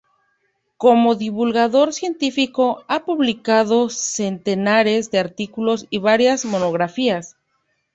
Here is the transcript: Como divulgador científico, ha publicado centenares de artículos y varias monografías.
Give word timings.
Como 0.77 1.13
divulgador 1.13 1.93
científico, 1.93 2.83
ha 2.87 3.05
publicado 3.05 3.91
centenares 3.91 5.11
de 5.11 5.19
artículos 5.19 5.85
y 5.91 5.99
varias 5.99 6.43
monografías. 6.43 7.37